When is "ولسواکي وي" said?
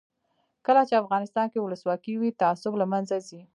1.63-2.29